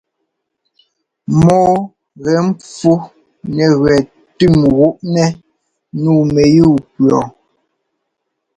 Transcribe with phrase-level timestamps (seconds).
[1.43, 1.71] Mɔ́ɔ
[2.23, 2.91] gɛ pfú
[3.55, 3.97] nɛgẅɛɛ
[4.37, 5.29] tʉ́m gúꞌnɛ́
[6.01, 7.21] nǔu mɛyúu-pʉɔ.